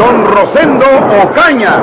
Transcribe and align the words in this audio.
Don 0.00 0.24
Rosendo 0.24 0.86
Ocaña. 1.24 1.74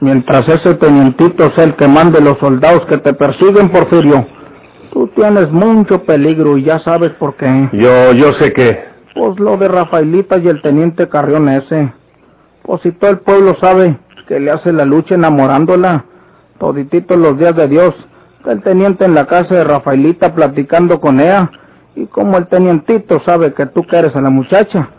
Mientras 0.00 0.48
ese 0.48 0.74
tenientito 0.76 1.52
sea 1.54 1.64
el 1.64 1.76
que 1.76 1.86
mande 1.86 2.22
los 2.22 2.38
soldados 2.38 2.86
que 2.86 2.96
te 2.96 3.12
persiguen, 3.12 3.68
Porfirio, 3.68 4.26
tú 4.90 5.08
tienes 5.08 5.50
mucho 5.50 6.02
peligro 6.04 6.56
y 6.56 6.64
ya 6.64 6.78
sabes 6.78 7.10
por 7.18 7.36
qué. 7.36 7.68
Yo, 7.74 8.12
yo 8.12 8.32
sé 8.32 8.54
que... 8.54 8.93
Pues 9.24 9.40
lo 9.40 9.56
de 9.56 9.68
Rafaelita 9.68 10.36
y 10.36 10.48
el 10.48 10.60
teniente 10.60 11.08
Carrión 11.08 11.48
ese. 11.48 11.90
Pues 12.62 12.82
si 12.82 12.92
todo 12.92 13.10
el 13.10 13.20
pueblo 13.20 13.56
sabe 13.58 13.96
que 14.28 14.38
le 14.38 14.50
hace 14.50 14.70
la 14.70 14.84
lucha 14.84 15.14
enamorándola, 15.14 16.04
todititos 16.58 17.16
los 17.16 17.38
días 17.38 17.56
de 17.56 17.66
Dios, 17.66 17.94
el 18.44 18.62
teniente 18.62 19.06
en 19.06 19.14
la 19.14 19.24
casa 19.26 19.54
de 19.54 19.64
Rafaelita 19.64 20.34
platicando 20.34 21.00
con 21.00 21.20
ella, 21.20 21.50
y 21.96 22.04
como 22.04 22.36
el 22.36 22.48
tenientito 22.48 23.18
sabe 23.24 23.54
que 23.54 23.64
tú 23.64 23.84
quieres 23.84 24.14
a 24.14 24.20
la 24.20 24.28
muchacha, 24.28 24.90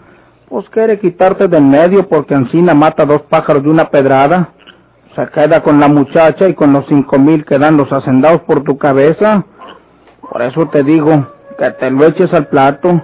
pues 0.49 0.67
quiere 0.69 0.99
quitarte 0.99 1.47
de 1.47 1.57
en 1.57 1.69
medio 1.69 2.09
porque 2.09 2.33
Encina 2.33 2.73
mata 2.73 3.05
dos 3.05 3.21
pájaros 3.29 3.61
de 3.61 3.69
una 3.69 3.91
pedrada. 3.91 4.49
Se 5.15 5.27
queda 5.27 5.61
con 5.61 5.79
la 5.79 5.87
muchacha 5.87 6.49
y 6.49 6.55
con 6.55 6.73
los 6.73 6.87
cinco 6.87 7.19
mil 7.19 7.45
que 7.45 7.59
dan 7.59 7.77
los 7.77 7.93
hacendados 7.93 8.41
por 8.41 8.63
tu 8.63 8.79
cabeza. 8.79 9.45
Por 10.27 10.41
eso 10.41 10.67
te 10.69 10.81
digo 10.81 11.27
que 11.59 11.69
te 11.69 11.91
lo 11.91 12.07
eches 12.07 12.33
al 12.33 12.47
plato. 12.47 13.03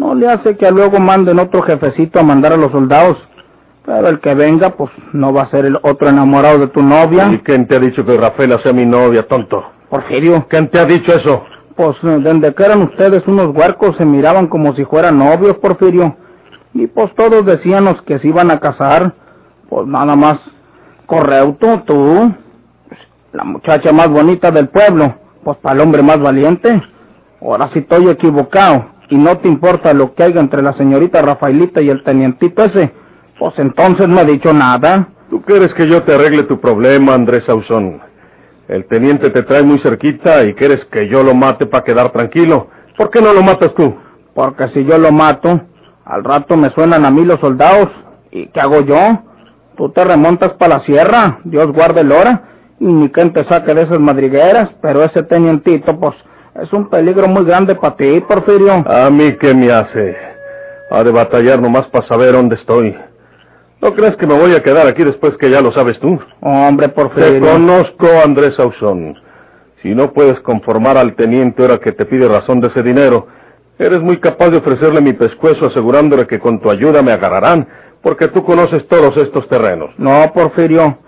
No 0.00 0.14
le 0.14 0.26
hace 0.28 0.56
que 0.56 0.70
luego 0.70 0.98
manden 0.98 1.38
otro 1.38 1.60
jefecito 1.60 2.18
a 2.18 2.22
mandar 2.22 2.54
a 2.54 2.56
los 2.56 2.72
soldados. 2.72 3.18
Pero 3.84 4.08
el 4.08 4.18
que 4.20 4.34
venga, 4.34 4.70
pues 4.70 4.90
no 5.12 5.30
va 5.30 5.42
a 5.42 5.50
ser 5.50 5.66
el 5.66 5.76
otro 5.82 6.08
enamorado 6.08 6.58
de 6.58 6.68
tu 6.68 6.80
novia. 6.82 7.30
¿Y 7.30 7.40
quién 7.40 7.68
te 7.68 7.76
ha 7.76 7.80
dicho 7.80 8.02
que 8.06 8.16
Rafaela 8.16 8.58
sea 8.62 8.72
mi 8.72 8.86
novia, 8.86 9.28
tonto? 9.28 9.62
Porfirio, 9.90 10.46
¿Quién 10.48 10.70
te 10.70 10.78
ha 10.78 10.86
dicho 10.86 11.12
eso? 11.12 11.44
pues 11.76 11.96
desde 12.02 12.54
que 12.54 12.62
eran 12.62 12.82
ustedes 12.82 13.26
unos 13.26 13.54
huarcos 13.54 13.96
se 13.96 14.04
miraban 14.06 14.48
como 14.48 14.74
si 14.74 14.84
fueran 14.86 15.18
novios, 15.18 15.58
Porfirio. 15.58 16.16
Y 16.72 16.86
pues 16.86 17.14
todos 17.14 17.44
decíamos 17.44 18.00
que 18.02 18.18
se 18.20 18.28
iban 18.28 18.50
a 18.50 18.58
casar. 18.58 19.12
Pues 19.68 19.86
nada 19.86 20.16
más. 20.16 20.40
Correcto, 21.04 21.82
tú. 21.86 22.34
La 23.32 23.44
muchacha 23.44 23.92
más 23.92 24.10
bonita 24.10 24.50
del 24.50 24.68
pueblo. 24.70 25.14
Pues 25.44 25.58
para 25.58 25.74
el 25.74 25.82
hombre 25.82 26.02
más 26.02 26.18
valiente. 26.20 26.82
Ahora 27.42 27.68
sí 27.74 27.80
estoy 27.80 28.08
equivocado. 28.08 28.98
Y 29.10 29.16
no 29.16 29.38
te 29.38 29.48
importa 29.48 29.92
lo 29.92 30.14
que 30.14 30.22
haya 30.22 30.40
entre 30.40 30.62
la 30.62 30.72
señorita 30.74 31.20
Rafaelita 31.20 31.82
y 31.82 31.90
el 31.90 32.02
tenientito 32.04 32.64
ese. 32.64 32.92
Pues 33.38 33.58
entonces 33.58 34.08
no 34.08 34.20
he 34.20 34.24
dicho 34.24 34.52
nada. 34.52 35.08
¿Tú 35.28 35.42
quieres 35.42 35.74
que 35.74 35.88
yo 35.88 36.04
te 36.04 36.14
arregle 36.14 36.44
tu 36.44 36.60
problema, 36.60 37.14
Andrés 37.14 37.44
Sauzón? 37.44 38.00
El 38.68 38.86
teniente 38.86 39.30
te 39.30 39.42
trae 39.42 39.64
muy 39.64 39.80
cerquita 39.80 40.44
y 40.44 40.54
quieres 40.54 40.84
que 40.86 41.08
yo 41.08 41.24
lo 41.24 41.34
mate 41.34 41.66
para 41.66 41.82
quedar 41.82 42.12
tranquilo. 42.12 42.68
¿Por 42.96 43.10
qué 43.10 43.20
no 43.20 43.32
lo 43.32 43.42
matas 43.42 43.74
tú? 43.74 43.96
Porque 44.32 44.68
si 44.68 44.84
yo 44.84 44.96
lo 44.96 45.10
mato, 45.10 45.60
al 46.04 46.22
rato 46.22 46.56
me 46.56 46.70
suenan 46.70 47.04
a 47.04 47.10
mí 47.10 47.24
los 47.24 47.40
soldados. 47.40 47.88
¿Y 48.30 48.46
qué 48.48 48.60
hago 48.60 48.82
yo? 48.82 49.24
Tú 49.76 49.88
te 49.90 50.04
remontas 50.04 50.52
para 50.52 50.78
la 50.78 50.84
sierra, 50.84 51.40
Dios 51.44 51.72
guarde 51.72 52.02
el 52.02 52.12
hora, 52.12 52.42
y 52.78 52.84
ni 52.84 53.08
quien 53.10 53.32
te 53.32 53.44
saque 53.44 53.74
de 53.74 53.82
esas 53.82 53.98
madrigueras, 53.98 54.70
pero 54.80 55.02
ese 55.02 55.22
tenientito, 55.24 55.98
pues, 55.98 56.14
es 56.54 56.72
un 56.72 56.88
peligro 56.90 57.28
muy 57.28 57.44
grande 57.44 57.74
para 57.74 57.96
ti, 57.96 58.20
Porfirio. 58.20 58.84
¿A 58.86 59.08
mí 59.10 59.36
qué 59.40 59.54
me 59.54 59.70
hace? 59.72 60.16
Ha 60.90 61.04
de 61.04 61.10
batallar 61.12 61.60
nomás 61.60 61.86
para 61.88 62.06
saber 62.06 62.32
dónde 62.32 62.56
estoy. 62.56 62.96
¿No 63.80 63.94
crees 63.94 64.16
que 64.16 64.26
me 64.26 64.38
voy 64.38 64.52
a 64.54 64.62
quedar 64.62 64.86
aquí 64.86 65.04
después 65.04 65.36
que 65.38 65.48
ya 65.50 65.60
lo 65.60 65.72
sabes 65.72 65.98
tú? 66.00 66.18
Hombre, 66.40 66.88
Te 66.88 66.94
Porfirio. 66.94 67.40
conozco, 67.40 68.06
Andrés 68.22 68.54
Sauzón. 68.56 69.16
Si 69.82 69.94
no 69.94 70.12
puedes 70.12 70.38
conformar 70.40 70.98
al 70.98 71.14
teniente 71.14 71.62
ahora 71.62 71.78
que 71.78 71.92
te 71.92 72.04
pide 72.04 72.28
razón 72.28 72.60
de 72.60 72.68
ese 72.68 72.82
dinero, 72.82 73.26
eres 73.78 74.02
muy 74.02 74.18
capaz 74.18 74.50
de 74.50 74.58
ofrecerle 74.58 75.00
mi 75.00 75.14
pescuezo 75.14 75.66
asegurándole 75.66 76.26
que 76.26 76.38
con 76.38 76.60
tu 76.60 76.70
ayuda 76.70 77.00
me 77.02 77.12
agarrarán, 77.12 77.66
porque 78.02 78.28
tú 78.28 78.44
conoces 78.44 78.86
todos 78.88 79.16
estos 79.16 79.48
terrenos. 79.48 79.90
No, 79.96 80.30
Porfirio. 80.34 80.98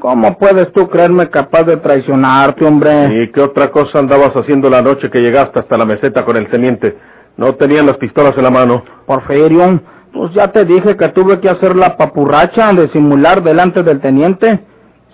¿Cómo 0.00 0.38
puedes 0.38 0.72
tú 0.72 0.88
creerme 0.88 1.28
capaz 1.28 1.64
de 1.64 1.76
traicionarte, 1.78 2.64
hombre? 2.64 3.22
¿Y 3.22 3.32
qué 3.32 3.40
otra 3.40 3.70
cosa 3.70 3.98
andabas 3.98 4.36
haciendo 4.36 4.70
la 4.70 4.80
noche 4.80 5.10
que 5.10 5.20
llegaste 5.20 5.58
hasta 5.58 5.76
la 5.76 5.84
meseta 5.84 6.24
con 6.24 6.36
el 6.36 6.48
teniente? 6.48 6.96
¿No 7.36 7.54
tenían 7.54 7.86
las 7.86 7.96
pistolas 7.96 8.36
en 8.36 8.44
la 8.44 8.50
mano? 8.50 8.84
Porfirio, 9.06 9.80
pues 10.12 10.32
ya 10.34 10.48
te 10.48 10.64
dije 10.64 10.96
que 10.96 11.08
tuve 11.08 11.40
que 11.40 11.48
hacer 11.48 11.76
la 11.76 11.96
papurracha 11.96 12.72
de 12.72 12.88
simular 12.88 13.42
delante 13.42 13.82
del 13.82 14.00
teniente. 14.00 14.60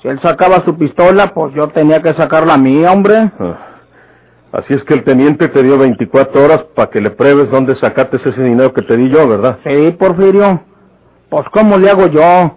Si 0.02 0.08
él 0.08 0.20
sacaba 0.20 0.64
su 0.64 0.76
pistola, 0.76 1.32
pues 1.32 1.54
yo 1.54 1.68
tenía 1.68 2.02
que 2.02 2.14
sacar 2.14 2.46
la 2.46 2.58
mía, 2.58 2.92
hombre. 2.92 3.30
Ah. 3.38 3.58
Así 4.52 4.72
es 4.72 4.84
que 4.84 4.94
el 4.94 5.02
teniente 5.02 5.48
te 5.48 5.62
dio 5.62 5.76
24 5.76 6.44
horas 6.44 6.64
para 6.76 6.88
que 6.88 7.00
le 7.00 7.10
pruebes 7.10 7.50
dónde 7.50 7.74
sacaste 7.76 8.18
ese 8.18 8.42
dinero 8.42 8.72
que 8.72 8.82
te 8.82 8.96
di 8.96 9.10
yo, 9.10 9.26
¿verdad? 9.28 9.58
Sí, 9.64 9.90
Porfirio. 9.98 10.62
Pues 11.28 11.44
¿cómo 11.52 11.76
le 11.76 11.90
hago 11.90 12.06
yo? 12.06 12.56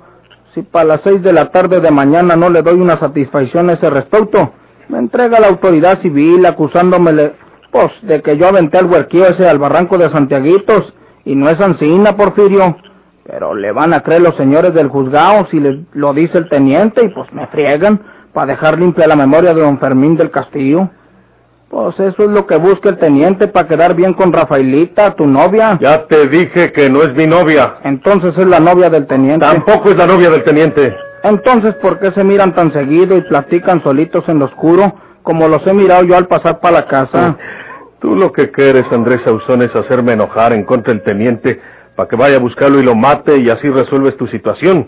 Si 0.57 0.63
para 0.63 0.85
las 0.85 1.01
seis 1.03 1.21
de 1.21 1.33
la 1.33 1.51
tarde 1.51 1.79
de 1.81 1.91
mañana 1.91 2.35
no 2.35 2.49
le 2.49 2.63
doy 2.63 2.81
una 2.81 2.97
satisfacción 2.97 3.69
a 3.69 3.73
ese 3.73 3.91
respecto, 3.91 4.53
me 4.89 4.97
entrega 4.97 5.39
la 5.39 5.49
autoridad 5.49 6.01
civil 6.01 6.43
acusándome, 6.47 7.33
pues, 7.69 7.91
de 8.01 8.23
que 8.23 8.37
yo 8.37 8.47
aventé 8.47 8.79
el 8.79 8.87
huerquío 8.87 9.27
ese 9.27 9.47
al 9.47 9.59
barranco 9.59 9.99
de 9.99 10.09
Santiaguitos, 10.09 10.95
y 11.25 11.35
no 11.35 11.47
es 11.47 11.61
Ancina, 11.61 12.17
Porfirio. 12.17 12.75
Pero 13.23 13.53
le 13.53 13.71
van 13.71 13.93
a 13.93 13.99
creer 13.99 14.23
los 14.23 14.35
señores 14.35 14.73
del 14.73 14.87
juzgado 14.87 15.45
si 15.51 15.59
les 15.59 15.77
lo 15.93 16.11
dice 16.15 16.39
el 16.39 16.49
teniente, 16.49 17.05
y 17.05 17.09
pues 17.09 17.31
me 17.33 17.45
friegan 17.45 18.01
para 18.33 18.47
dejar 18.47 18.79
limpia 18.79 19.05
la 19.05 19.15
memoria 19.15 19.53
de 19.53 19.61
don 19.61 19.77
Fermín 19.77 20.17
del 20.17 20.31
Castillo. 20.31 20.89
Pues 21.69 21.99
eso 21.99 22.23
es 22.23 22.29
lo 22.29 22.47
que 22.47 22.55
busca 22.55 22.89
el 22.89 22.97
teniente 22.97 23.47
para 23.47 23.67
quedar 23.67 23.93
bien 23.93 24.13
con 24.13 24.31
Rafaelita, 24.31 25.15
tu 25.15 25.27
novia. 25.27 25.77
Ya 25.81 26.05
te 26.07 26.27
dije 26.27 26.71
que 26.71 26.89
no 26.89 27.03
es 27.03 27.13
mi 27.13 27.27
novia. 27.27 27.75
Entonces 27.83 28.37
es 28.37 28.47
la 28.47 28.59
novia 28.59 28.89
del 28.89 29.05
teniente. 29.05 29.45
Tampoco 29.45 29.89
es 29.89 29.97
la 29.97 30.05
novia 30.05 30.29
del 30.29 30.43
teniente. 30.43 30.95
Entonces, 31.23 31.75
¿por 31.75 31.99
qué 31.99 32.11
se 32.11 32.23
miran 32.23 32.53
tan 32.55 32.71
seguido 32.71 33.17
y 33.17 33.21
platican 33.21 33.83
solitos 33.83 34.27
en 34.29 34.39
lo 34.39 34.45
oscuro, 34.45 34.93
como 35.23 35.47
los 35.49 35.65
he 35.67 35.73
mirado 35.73 36.03
yo 36.03 36.15
al 36.15 36.27
pasar 36.27 36.59
para 36.61 36.77
la 36.77 36.87
casa? 36.87 37.35
Tú 37.99 38.15
lo 38.15 38.31
que 38.31 38.49
quieres, 38.51 38.85
Andrés 38.91 39.21
Sauzón, 39.23 39.61
es 39.63 39.75
hacerme 39.75 40.13
enojar 40.13 40.53
en 40.53 40.63
contra 40.63 40.93
del 40.93 41.03
teniente 41.03 41.59
para 41.95 42.07
que 42.07 42.15
vaya 42.15 42.37
a 42.37 42.39
buscarlo 42.39 42.79
y 42.79 42.83
lo 42.83 42.95
mate 42.95 43.37
y 43.37 43.49
así 43.49 43.67
resuelves 43.69 44.15
tu 44.15 44.27
situación. 44.27 44.87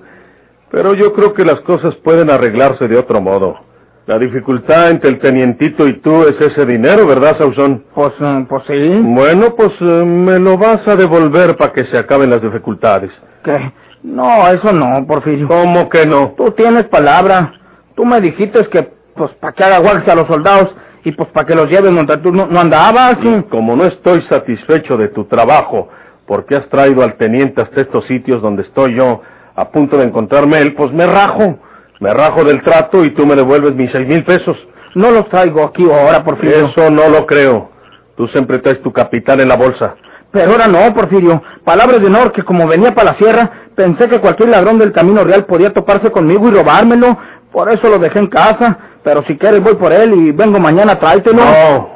Pero 0.72 0.94
yo 0.94 1.12
creo 1.14 1.34
que 1.34 1.44
las 1.44 1.60
cosas 1.62 1.96
pueden 1.96 2.30
arreglarse 2.30 2.88
de 2.88 2.98
otro 2.98 3.20
modo. 3.20 3.69
La 4.10 4.18
dificultad 4.18 4.90
entre 4.90 5.12
el 5.12 5.20
tenientito 5.20 5.88
y 5.88 6.00
tú 6.00 6.24
es 6.24 6.42
ese 6.42 6.66
dinero, 6.66 7.06
¿verdad, 7.06 7.38
Sauzón? 7.38 7.84
Pues, 7.94 8.12
eh, 8.20 8.46
pues 8.50 8.64
sí. 8.66 9.02
Bueno, 9.04 9.54
pues 9.56 9.72
eh, 9.80 10.04
me 10.04 10.40
lo 10.40 10.58
vas 10.58 10.88
a 10.88 10.96
devolver 10.96 11.56
para 11.56 11.72
que 11.72 11.86
se 11.86 11.96
acaben 11.96 12.32
las 12.32 12.42
dificultades. 12.42 13.12
¿Qué? 13.44 13.72
No, 14.02 14.48
eso 14.48 14.74
no, 14.74 15.06
Porfirio. 15.06 15.48
¿Cómo 15.48 15.88
que 15.90 16.08
no? 16.08 16.34
Tú 16.36 16.50
tienes 16.54 16.86
palabra. 16.86 17.54
Tú 17.96 18.04
me 18.04 18.20
dijiste 18.20 18.68
que, 18.70 18.90
pues, 19.16 19.30
para 19.34 19.54
que 19.54 19.64
haga 19.64 19.78
guardia 19.78 20.14
a 20.14 20.16
los 20.16 20.26
soldados 20.26 20.76
y 21.04 21.12
pues 21.12 21.30
para 21.30 21.46
que 21.46 21.54
los 21.54 21.70
lleven 21.70 21.96
donde 21.96 22.18
tú 22.18 22.32
no, 22.32 22.48
no 22.48 22.62
andabas. 22.62 23.20
Y 23.22 23.44
como 23.44 23.76
no 23.76 23.86
estoy 23.86 24.24
satisfecho 24.24 24.98
de 24.98 25.10
tu 25.10 25.26
trabajo, 25.26 25.88
porque 26.26 26.56
has 26.56 26.68
traído 26.70 27.04
al 27.04 27.14
teniente 27.14 27.62
hasta 27.62 27.82
estos 27.82 28.08
sitios 28.08 28.42
donde 28.42 28.64
estoy 28.64 28.96
yo 28.96 29.22
a 29.56 29.70
punto 29.70 29.98
de 29.98 30.06
encontrarme 30.06 30.58
él, 30.58 30.74
pues 30.74 30.92
me 30.92 31.06
rajo. 31.06 31.60
Me 32.00 32.14
rajo 32.14 32.44
del 32.44 32.62
trato 32.64 33.04
y 33.04 33.12
tú 33.12 33.26
me 33.26 33.36
devuelves 33.36 33.76
mis 33.76 33.92
seis 33.92 34.08
mil 34.08 34.24
pesos. 34.24 34.58
No 34.96 35.12
los 35.12 35.28
traigo 35.30 35.64
aquí 35.64 35.84
ahora, 35.84 36.24
Porfirio. 36.24 36.68
Eso 36.68 36.90
no 36.90 37.10
lo 37.10 37.26
creo. 37.26 37.70
Tú 38.16 38.28
siempre 38.28 38.60
traes 38.60 38.82
tu 38.82 38.92
capital 38.92 39.40
en 39.42 39.50
la 39.50 39.56
bolsa. 39.56 39.96
Pero 40.32 40.52
ahora 40.52 40.68
no, 40.68 40.94
Porfirio. 40.94 41.42
Palabras 41.64 42.00
de 42.02 42.08
honor 42.08 42.32
que 42.32 42.44
como 42.44 42.68
venía 42.68 42.94
para 42.94 43.12
la 43.12 43.18
sierra, 43.18 43.50
pensé 43.76 44.08
que 44.08 44.20
cualquier 44.20 44.50
ladrón 44.50 44.78
del 44.78 44.92
camino 44.94 45.24
real 45.24 45.46
podía 45.46 45.74
toparse 45.74 46.12
conmigo 46.12 46.48
y 46.48 46.52
robármelo. 46.52 47.18
Por 47.52 47.72
eso 47.72 47.90
lo 47.90 47.98
dejé 47.98 48.20
en 48.20 48.28
casa. 48.28 48.78
Pero 49.04 49.24
si 49.24 49.38
quieres 49.38 49.62
voy 49.64 49.76
por 49.76 49.92
él 49.92 50.14
y 50.14 50.32
vengo 50.32 50.60
mañana, 50.60 51.00
tráetelo. 51.00 51.44
No. 51.44 51.90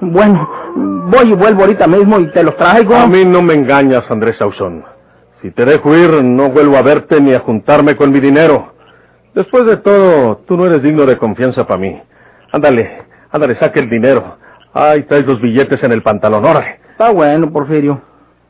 Bueno, 0.00 0.48
voy 0.76 1.30
y 1.30 1.34
vuelvo 1.34 1.62
ahorita 1.62 1.86
mismo 1.86 2.20
y 2.20 2.30
te 2.30 2.42
los 2.42 2.56
traigo. 2.56 2.94
A 2.94 3.06
mí 3.06 3.24
no 3.24 3.42
me 3.42 3.54
engañas, 3.54 4.04
Andrés 4.08 4.36
Sauzón. 4.38 4.84
Si 5.42 5.50
te 5.50 5.64
dejo 5.64 5.94
ir, 5.96 6.22
no 6.22 6.50
vuelvo 6.50 6.76
a 6.76 6.82
verte 6.82 7.20
ni 7.20 7.32
a 7.34 7.40
juntarme 7.40 7.96
con 7.96 8.12
mi 8.12 8.20
dinero. 8.20 8.74
Después 9.38 9.66
de 9.66 9.76
todo, 9.76 10.38
tú 10.48 10.56
no 10.56 10.66
eres 10.66 10.82
digno 10.82 11.06
de 11.06 11.16
confianza 11.16 11.64
para 11.64 11.78
mí. 11.78 11.96
Ándale, 12.50 13.04
ándale, 13.30 13.54
saque 13.54 13.78
el 13.78 13.88
dinero. 13.88 14.36
Ay, 14.74 15.04
traes 15.04 15.24
los 15.26 15.40
billetes 15.40 15.80
en 15.84 15.92
el 15.92 16.02
pantalón, 16.02 16.44
órale. 16.44 16.80
Está 16.90 17.12
bueno, 17.12 17.48
Porfirio. 17.52 18.00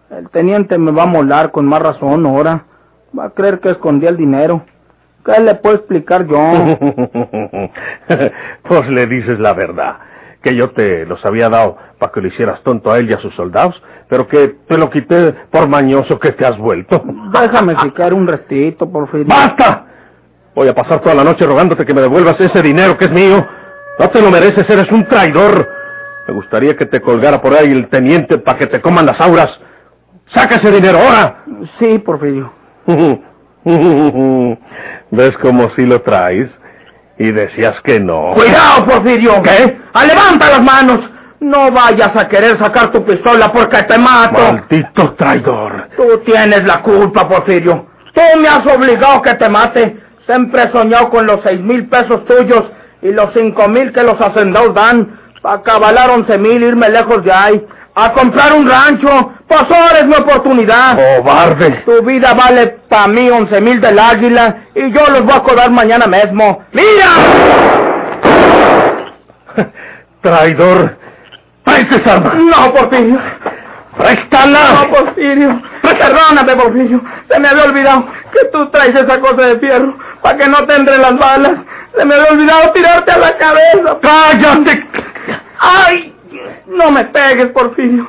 El 0.09 0.31
teniente 0.31 0.79
me 0.79 0.91
va 0.91 1.03
a 1.03 1.07
molar 1.07 1.51
con 1.51 1.67
más 1.67 1.83
razón 1.83 2.25
ahora. 2.25 2.65
Va 3.17 3.27
a 3.27 3.31
creer 3.33 3.61
que 3.61 3.69
escondí 3.69 4.07
el 4.07 4.17
dinero. 4.17 4.63
¿Qué 5.27 5.39
le 5.43 5.57
puedo 5.57 5.77
explicar 5.77 6.27
yo? 6.27 6.39
pues 8.63 8.89
le 8.89 9.07
dices 9.09 9.39
la 9.39 9.53
verdad. 9.53 9.97
Que 10.43 10.55
yo 10.55 10.71
te 10.71 11.05
los 11.05 11.23
había 11.27 11.51
dado 11.51 11.77
para 11.99 12.13
que 12.13 12.23
lo 12.23 12.29
hicieras 12.29 12.63
tonto 12.63 12.91
a 12.91 12.99
él 12.99 13.11
y 13.11 13.13
a 13.13 13.19
sus 13.19 13.35
soldados, 13.35 13.79
pero 14.09 14.27
que 14.27 14.57
te 14.67 14.79
lo 14.79 14.89
quité 14.89 15.35
por 15.51 15.69
mañoso 15.69 16.19
que 16.19 16.33
te 16.33 16.47
has 16.47 16.57
vuelto. 16.57 17.05
Déjame 17.43 17.77
siquiera 17.83 18.15
un 18.15 18.27
restito, 18.27 18.91
Porfirio. 18.91 19.27
¡Basta! 19.29 19.85
Voy 20.59 20.67
a 20.67 20.75
pasar 20.75 20.99
toda 20.99 21.15
la 21.15 21.23
noche 21.23 21.47
rogándote 21.47 21.87
que 21.87 21.95
me 21.95 22.01
devuelvas 22.01 22.41
ese 22.41 22.61
dinero 22.61 22.99
que 22.99 23.05
es 23.05 23.13
mío. 23.13 23.47
No 23.97 24.11
te 24.11 24.21
lo 24.21 24.29
mereces, 24.29 24.69
eres 24.69 24.91
un 24.91 25.07
traidor. 25.07 25.69
Me 26.27 26.35
gustaría 26.35 26.77
que 26.77 26.85
te 26.87 27.01
colgara 27.01 27.41
por 27.41 27.55
ahí 27.55 27.71
el 27.71 27.89
teniente 27.89 28.39
para 28.39 28.59
que 28.59 28.67
te 28.67 28.81
coman 28.81 29.07
las 29.07 29.21
auras. 29.21 29.57
¡Saca 30.35 30.57
ese 30.57 30.73
dinero 30.73 30.99
ahora! 30.99 31.45
Sí, 31.79 32.01
Porfirio. 32.01 32.53
¿Ves 35.13 35.37
cómo 35.41 35.71
sí 35.77 35.87
lo 35.87 36.03
traes? 36.03 36.51
Y 37.21 37.31
decías 37.31 37.81
que 37.83 38.01
no. 38.01 38.33
¡Cuidado, 38.35 38.85
Porfirio! 38.85 39.41
¿Qué? 39.45 39.79
¡Ah, 39.95 40.07
¡Levanta 40.07 40.59
las 40.59 40.63
manos! 40.65 41.09
No 41.39 41.71
vayas 41.71 42.17
a 42.17 42.27
querer 42.27 42.59
sacar 42.59 42.91
tu 42.91 43.05
pistola 43.05 43.53
porque 43.53 43.81
te 43.85 43.97
mato. 43.97 44.43
¡Maldito 44.43 45.15
traidor! 45.15 45.91
Tú 45.97 46.19
tienes 46.27 46.65
la 46.65 46.83
culpa, 46.83 47.29
Porfirio. 47.29 47.87
Tú 48.13 48.41
me 48.41 48.49
has 48.49 48.67
obligado 48.67 49.23
que 49.23 49.35
te 49.35 49.49
mate. 49.49 50.08
Siempre 50.29 50.71
soñó 50.73 51.09
con 51.09 51.27
los 51.27 51.41
seis 51.43 51.59
mil 51.59 51.89
pesos 51.89 52.27
tuyos 52.27 52.65
y 53.01 53.13
los 53.13 53.33
cinco 53.33 53.67
mil 53.67 53.91
que 53.95 54.03
los 54.03 54.21
hacendados 54.21 54.75
dan. 54.75 55.19
Para 55.41 55.63
cabalar 55.63 56.11
once 56.11 56.37
mil, 56.37 56.63
irme 56.63 56.91
lejos 56.91 57.25
de 57.25 57.33
ahí. 57.33 57.67
A 57.95 58.13
comprar 58.13 58.53
un 58.53 58.69
rancho. 58.69 59.09
Pues 59.49 59.63
ahora 59.63 60.01
es 60.01 60.07
mi 60.07 60.15
oportunidad. 60.15 60.99
¡Cobarde! 61.23 61.83
Tu 61.87 62.03
vida 62.03 62.35
vale 62.35 62.77
para 62.91 63.09
mí 63.09 63.31
once 63.31 63.59
mil 63.63 63.81
del 63.81 63.99
águila 63.99 64.65
y 64.75 64.93
yo 64.93 65.01
los 65.09 65.25
voy 65.25 65.35
a 65.35 65.43
cobrar 65.43 65.71
mañana 65.71 66.07
mismo. 66.07 66.63
¡Mira! 66.73 67.09
¡Traidor! 70.21 70.99
¡Traes 71.65 71.91
esa 71.91 72.15
arma! 72.17 72.35
No, 72.35 72.75
Porfirio. 72.75 73.19
¡Préstala! 73.99 74.85
No, 74.85 74.91
Porfirio. 74.91 75.63
Perdóname, 75.83 76.57
Porfirio. 76.57 77.03
Se 77.29 77.41
me 77.41 77.49
había 77.49 77.65
olvidado 77.65 78.07
que 78.33 78.45
tú 78.53 78.71
traes 78.71 78.95
esa 78.95 79.21
cosa 79.21 79.43
de 79.43 79.59
fierro 79.59 79.95
para 80.23 80.39
que 80.39 80.49
no 80.49 80.67
te 80.67 80.75
entren 80.75 81.03
las 81.03 81.19
balas. 81.19 81.55
Se 81.97 82.05
me 82.05 82.15
había 82.15 82.31
olvidado 82.31 82.73
tirarte 82.73 83.13
a 83.13 83.19
la 83.19 83.37
cabeza. 83.37 83.99
¡Cállate! 84.01 84.87
¡Ay! 85.59 86.15
No 86.67 86.91
me 86.91 87.05
pegues, 87.07 87.47
Porfirio. 87.49 88.07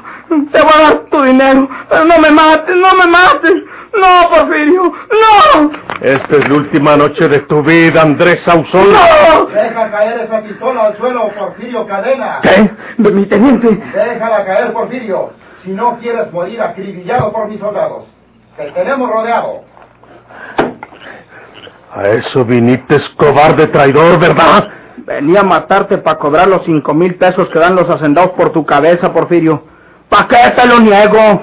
Te 0.51 0.61
voy 0.61 0.71
a 0.75 0.83
dar 0.83 0.99
tu 1.09 1.21
dinero. 1.23 1.67
Pero 1.89 2.05
no 2.05 2.19
me 2.19 2.29
mates, 2.29 2.75
no 2.75 2.93
me 2.93 3.07
mates. 3.07 3.63
No, 3.97 4.29
Porfirio. 4.29 4.83
No. 4.83 5.71
Esta 6.01 6.35
es 6.35 6.47
la 6.47 6.55
última 6.55 6.95
noche 6.95 7.27
de 7.27 7.39
tu 7.41 7.63
vida, 7.63 8.01
Andrés 8.03 8.39
Sauzón. 8.45 8.91
No. 8.91 9.45
Deja 9.47 9.91
caer 9.91 10.21
esa 10.21 10.41
pistola 10.41 10.85
al 10.85 10.97
suelo, 10.97 11.31
Porfirio 11.33 11.87
Cadena. 11.87 12.39
¿Qué? 12.43 12.69
Mi 12.97 13.25
teniente. 13.25 13.69
Déjala 13.69 14.45
caer, 14.45 14.71
Porfirio. 14.71 15.31
Si 15.63 15.71
no 15.71 15.97
quieres 15.99 16.31
morir 16.31 16.61
acribillado 16.61 17.31
por 17.31 17.47
mis 17.47 17.59
soldados. 17.59 18.05
Te 18.55 18.71
tenemos 18.71 19.09
rodeado. 19.09 19.63
A 21.93 22.07
eso 22.07 22.45
viniste, 22.45 22.97
cobarde 23.17 23.67
traidor, 23.67 24.19
¿verdad? 24.19 24.67
Venía 24.97 25.41
a 25.41 25.43
matarte 25.43 25.97
para 25.97 26.19
cobrar 26.19 26.47
los 26.47 26.63
cinco 26.65 26.93
mil 26.93 27.15
pesos 27.15 27.49
que 27.49 27.59
dan 27.59 27.75
los 27.75 27.89
hacendados 27.89 28.31
por 28.31 28.51
tu 28.51 28.65
cabeza, 28.65 29.11
Porfirio. 29.11 29.63
¿Para 30.07 30.27
qué 30.27 30.51
te 30.55 30.67
lo 30.67 30.79
niego? 30.79 31.41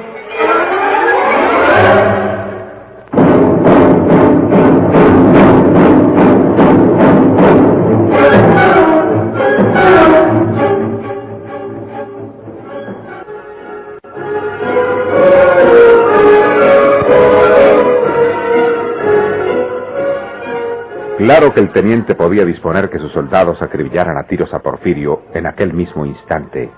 Claro 21.36 21.52
que 21.52 21.60
el 21.60 21.70
teniente 21.70 22.14
podía 22.14 22.46
disponer 22.46 22.88
que 22.88 22.98
sus 22.98 23.12
soldados 23.12 23.60
acribillaran 23.60 24.16
a 24.16 24.22
tiros 24.22 24.54
a 24.54 24.60
Porfirio 24.60 25.24
en 25.34 25.44
aquel 25.44 25.74
mismo 25.74 26.06
instante. 26.06 26.70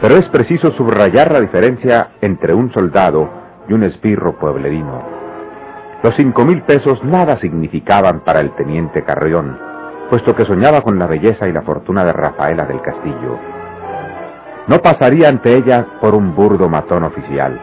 Pero 0.00 0.16
es 0.16 0.26
preciso 0.30 0.70
subrayar 0.70 1.30
la 1.30 1.42
diferencia 1.42 2.12
entre 2.22 2.54
un 2.54 2.72
soldado 2.72 3.28
y 3.68 3.74
un 3.74 3.82
esbirro 3.82 4.38
pueblerino. 4.38 5.02
Los 6.02 6.16
cinco 6.16 6.46
mil 6.46 6.62
pesos 6.62 7.04
nada 7.04 7.38
significaban 7.40 8.20
para 8.20 8.40
el 8.40 8.52
teniente 8.52 9.04
Carrión, 9.04 9.58
puesto 10.08 10.34
que 10.34 10.46
soñaba 10.46 10.80
con 10.80 10.98
la 10.98 11.06
belleza 11.06 11.46
y 11.46 11.52
la 11.52 11.60
fortuna 11.60 12.06
de 12.06 12.14
Rafaela 12.14 12.64
del 12.64 12.80
Castillo. 12.80 13.38
No 14.66 14.80
pasaría 14.80 15.28
ante 15.28 15.54
ella 15.54 15.84
por 16.00 16.14
un 16.14 16.34
burdo 16.34 16.70
matón 16.70 17.04
oficial. 17.04 17.60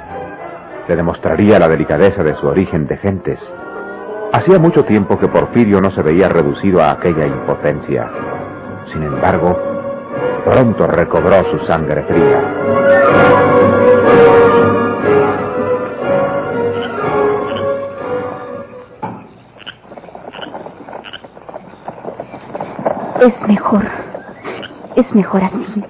Le 0.87 0.95
demostraría 0.95 1.57
la 1.57 1.67
delicadeza 1.67 2.21
de 2.21 2.35
su 2.35 2.45
origen 2.45 2.85
de 2.85 2.97
gentes. 2.97 3.39
Hacía 4.33 4.57
mucho 4.59 4.85
tiempo 4.85 5.19
que 5.19 5.27
Porfirio 5.27 5.81
no 5.81 5.91
se 5.91 6.01
veía 6.01 6.29
reducido 6.29 6.81
a 6.81 6.91
aquella 6.91 7.27
impotencia. 7.27 8.09
Sin 8.93 9.03
embargo, 9.03 9.59
pronto 10.45 10.87
recobró 10.87 11.43
su 11.51 11.59
sangre 11.65 12.01
fría. 12.03 12.41
Es 23.19 23.47
mejor. 23.47 23.83
Es 24.95 25.13
mejor 25.13 25.43
así. 25.43 25.83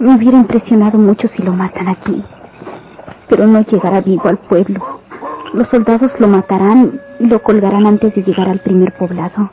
Me 0.00 0.16
hubiera 0.16 0.38
impresionado 0.38 0.98
mucho 0.98 1.28
si 1.28 1.42
lo 1.42 1.52
matan 1.52 1.88
aquí. 1.88 2.24
Pero 3.28 3.46
no 3.46 3.60
llegará 3.62 4.00
vivo 4.00 4.28
al 4.28 4.38
pueblo. 4.38 4.80
Los 5.54 5.68
soldados 5.68 6.10
lo 6.18 6.26
matarán 6.26 7.00
lo 7.18 7.42
colgarán 7.42 7.86
antes 7.86 8.14
de 8.14 8.22
llegar 8.22 8.48
al 8.48 8.60
primer 8.60 8.92
poblado. 8.92 9.50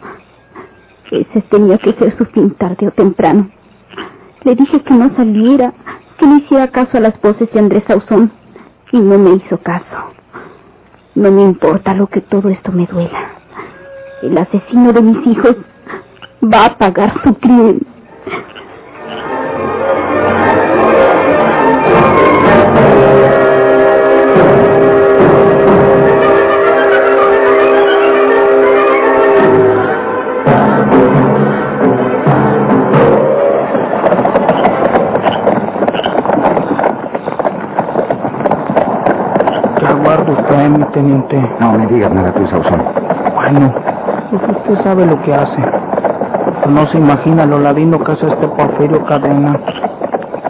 Ese 1.11 1.41
tenía 1.41 1.77
que 1.77 1.93
ser 1.93 2.17
su 2.17 2.25
fin 2.25 2.51
tarde 2.51 2.87
o 2.87 2.91
temprano. 2.91 3.49
Le 4.43 4.55
dije 4.55 4.81
que 4.81 4.93
no 4.93 5.09
saliera, 5.09 5.73
que 6.17 6.25
no 6.25 6.37
hiciera 6.37 6.69
caso 6.69 6.97
a 6.97 7.01
las 7.01 7.19
voces 7.21 7.51
de 7.51 7.59
Andrés 7.59 7.83
Sauzón 7.87 8.31
y 8.91 8.99
no 8.99 9.17
me 9.17 9.35
hizo 9.35 9.57
caso. 9.59 10.13
No 11.15 11.31
me 11.31 11.43
importa 11.43 11.93
lo 11.93 12.07
que 12.07 12.21
todo 12.21 12.49
esto 12.49 12.71
me 12.71 12.87
duela. 12.87 13.31
El 14.23 14.37
asesino 14.37 14.91
de 14.93 15.01
mis 15.01 15.27
hijos 15.27 15.57
va 16.43 16.65
a 16.65 16.77
pagar 16.77 17.21
su 17.23 17.33
crimen. 17.35 17.85
Teniente? 40.93 41.37
No 41.59 41.73
me 41.73 41.85
digas 41.87 42.11
nada 42.11 42.31
tú, 42.33 42.45
Sauzón. 42.47 42.81
Bueno, 43.35 43.73
usted 44.31 44.83
sabe 44.83 45.05
lo 45.05 45.21
que 45.23 45.33
hace. 45.33 45.61
No 46.69 46.87
se 46.87 46.97
imagina 46.97 47.45
lo 47.45 47.59
ladino 47.59 47.99
que 48.03 48.13
hace 48.13 48.27
este 48.27 48.47
Porfirio 48.47 49.03
Cadena. 49.05 49.59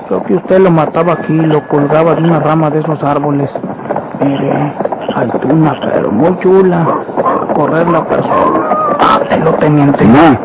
Creo 0.08 0.24
que 0.24 0.36
usted 0.36 0.60
lo 0.60 0.70
mataba 0.70 1.14
aquí 1.14 1.34
lo 1.34 1.68
colgaba 1.68 2.14
de 2.16 2.22
una 2.24 2.40
rama 2.40 2.70
de 2.70 2.80
esos 2.82 3.02
árboles. 3.04 3.50
Mire, 4.22 4.74
altuna, 5.16 5.76
pero 5.94 6.12
muy 6.12 6.38
chula. 6.40 6.86
Correr 7.56 7.88
la 7.88 8.06
persona. 8.06 8.70
Mátelo, 9.00 9.54
teniente. 9.56 10.06
No, 10.06 10.38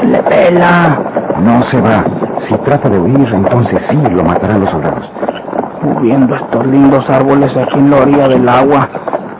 Se 0.00 0.06
le 0.06 0.22
pela. 0.24 0.98
no 1.40 1.62
se 1.64 1.80
va. 1.80 2.04
Si 2.48 2.54
trata 2.58 2.88
de 2.88 2.98
huir, 2.98 3.28
entonces 3.32 3.80
sí 3.90 3.96
lo 4.10 4.24
matarán 4.24 4.60
los 4.60 4.70
soldados. 4.70 5.10
Viendo 6.00 6.34
estos 6.34 6.66
lindos 6.66 7.08
árboles 7.08 7.56
aquí 7.56 7.78
en 7.78 7.90
la 7.90 7.96
orilla 7.98 8.28
del 8.28 8.48
agua. 8.48 8.88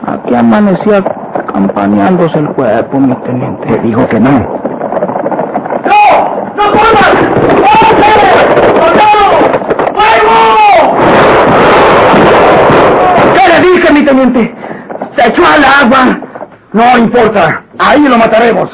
Aquí 0.07 0.35
amanecía 0.35 1.03
campaneándose 1.53 2.39
el 2.39 2.47
cuerpo, 2.49 2.99
mi 2.99 3.15
teniente. 3.15 3.67
Te 3.67 3.79
digo 3.79 4.07
que 4.07 4.19
no. 4.19 4.31
¡No! 4.31 4.41
¡No 6.55 6.71
corras! 6.71 8.21
¿Qué 13.33 13.47
le 13.47 13.59
dije, 13.71 13.93
mi 13.93 14.05
teniente? 14.05 14.55
No 16.73 16.97
importa, 16.97 17.63
ahí 17.79 18.07
lo 18.07 18.17
mataremos. 18.17 18.69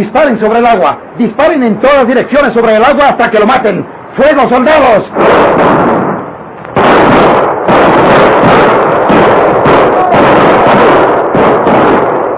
Disparen 0.00 0.40
sobre 0.40 0.60
el 0.60 0.66
agua. 0.66 0.96
Disparen 1.18 1.62
en 1.62 1.78
todas 1.78 2.06
direcciones 2.06 2.54
sobre 2.54 2.74
el 2.74 2.82
agua 2.82 3.08
hasta 3.08 3.30
que 3.30 3.38
lo 3.38 3.46
maten. 3.46 3.86
¡Fuego, 4.16 4.48
soldados! 4.48 5.04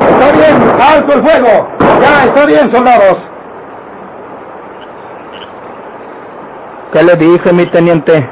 Está 0.09 0.33
bien, 0.33 0.73
alto 0.81 1.13
el 1.13 1.23
fuego. 1.23 1.69
Ya, 2.01 2.25
está 2.25 2.47
bien, 2.47 2.73
soldados. 2.73 3.19
¿Qué 6.93 7.03
le 7.05 7.15
dije, 7.15 7.53
mi 7.53 7.67
teniente? 7.67 8.29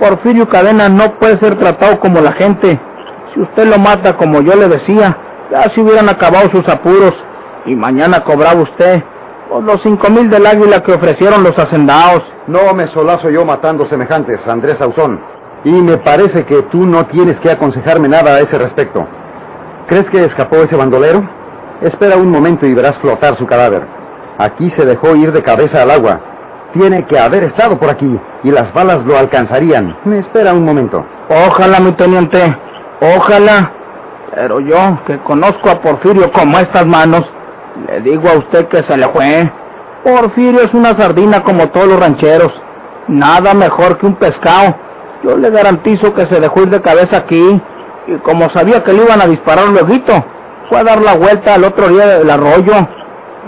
Porfirio 0.00 0.48
Cadena 0.48 0.88
no 0.88 1.12
puede 1.18 1.36
ser 1.40 1.58
tratado 1.58 2.00
como 2.00 2.22
la 2.22 2.32
gente. 2.32 2.80
Si 3.34 3.40
usted 3.40 3.66
lo 3.66 3.78
mata 3.78 4.16
como 4.16 4.40
yo 4.40 4.54
le 4.54 4.68
decía, 4.68 5.14
ya 5.50 5.64
se 5.74 5.78
hubieran 5.78 6.08
acabado 6.08 6.48
sus 6.50 6.66
apuros 6.70 7.12
y 7.66 7.74
mañana 7.74 8.24
cobraba 8.24 8.60
usted 8.60 9.02
por 9.48 9.62
los 9.62 9.82
cinco 9.82 10.08
mil 10.10 10.30
del 10.30 10.46
águila 10.46 10.82
que 10.82 10.92
ofrecieron 10.92 11.42
los 11.42 11.58
hacendados. 11.58 12.22
No 12.46 12.72
me 12.74 12.88
solazo 12.88 13.30
yo 13.30 13.44
matando 13.44 13.86
semejantes, 13.86 14.40
Andrés 14.46 14.80
Ausón. 14.80 15.20
Y 15.64 15.70
me 15.70 15.98
parece 15.98 16.44
que 16.44 16.62
tú 16.64 16.86
no 16.86 17.06
tienes 17.06 17.38
que 17.40 17.50
aconsejarme 17.50 18.08
nada 18.08 18.34
a 18.34 18.40
ese 18.40 18.58
respecto. 18.58 19.06
¿Crees 19.86 20.08
que 20.10 20.24
escapó 20.24 20.56
ese 20.56 20.74
bandolero? 20.74 21.22
Espera 21.82 22.16
un 22.16 22.30
momento 22.30 22.66
y 22.66 22.74
verás 22.74 22.96
flotar 22.98 23.36
su 23.36 23.46
cadáver. 23.46 23.82
Aquí 24.38 24.70
se 24.76 24.84
dejó 24.84 25.14
ir 25.14 25.32
de 25.32 25.42
cabeza 25.42 25.82
al 25.82 25.90
agua. 25.90 26.20
Tiene 26.72 27.06
que 27.06 27.18
haber 27.18 27.44
estado 27.44 27.78
por 27.78 27.90
aquí 27.90 28.18
y 28.44 28.50
las 28.50 28.72
balas 28.72 29.04
lo 29.04 29.18
alcanzarían. 29.18 29.96
Me 30.04 30.20
espera 30.20 30.54
un 30.54 30.64
momento. 30.64 31.04
Ojalá, 31.28 31.78
mi 31.80 31.92
teniente. 31.92 32.40
Ojalá. 33.16 33.72
Pero 34.34 34.60
yo, 34.60 34.98
que 35.06 35.18
conozco 35.18 35.68
a 35.68 35.82
Porfirio 35.82 36.32
como 36.32 36.56
estas 36.58 36.86
manos, 36.86 37.22
le 37.86 38.00
digo 38.00 38.28
a 38.28 38.38
usted 38.38 38.68
que 38.68 38.82
se 38.82 38.96
le 38.96 39.08
fue. 39.08 39.50
Porfirio 40.04 40.60
es 40.60 40.74
una 40.74 40.94
sardina 40.96 41.42
como 41.42 41.68
todos 41.68 41.88
los 41.88 42.00
rancheros. 42.00 42.52
Nada 43.08 43.54
mejor 43.54 43.98
que 43.98 44.06
un 44.06 44.16
pescado. 44.16 44.74
Yo 45.22 45.36
le 45.36 45.50
garantizo 45.50 46.12
que 46.14 46.26
se 46.26 46.40
dejó 46.40 46.62
ir 46.62 46.70
de 46.70 46.80
cabeza 46.80 47.18
aquí. 47.18 47.62
Y 48.06 48.16
como 48.18 48.50
sabía 48.50 48.82
que 48.82 48.92
le 48.92 49.04
iban 49.04 49.20
a 49.20 49.26
disparar 49.26 49.68
luego, 49.68 49.94
fue 50.68 50.80
a 50.80 50.84
dar 50.84 51.00
la 51.00 51.16
vuelta 51.16 51.54
al 51.54 51.64
otro 51.64 51.88
día 51.88 52.18
del 52.18 52.30
arroyo. 52.30 52.72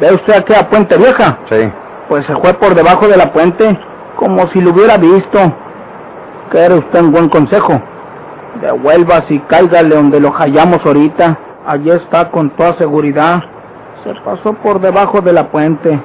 ¿Ve 0.00 0.12
usted 0.12 0.34
aquella 0.34 0.68
puente 0.68 0.96
vieja? 0.96 1.38
Sí. 1.48 1.70
Pues 2.08 2.26
se 2.26 2.34
fue 2.36 2.52
por 2.54 2.74
debajo 2.74 3.08
de 3.08 3.16
la 3.16 3.32
puente, 3.32 3.78
como 4.16 4.46
si 4.48 4.60
lo 4.60 4.72
hubiera 4.72 4.96
visto. 4.96 5.38
¿Quiere 6.50 6.74
usted 6.74 7.00
un 7.00 7.12
buen 7.12 7.28
consejo? 7.28 7.80
Devuélvase 8.60 9.34
y 9.34 9.38
cáigale 9.40 9.96
donde 9.96 10.20
lo 10.20 10.30
hallamos 10.32 10.84
ahorita. 10.84 11.36
Allí 11.66 11.90
está 11.90 12.30
con 12.30 12.50
toda 12.50 12.74
seguridad. 12.74 13.42
Se 14.04 14.12
pasó 14.22 14.52
por 14.52 14.80
debajo 14.80 15.22
de 15.22 15.32
la 15.32 15.48
puente, 15.48 15.98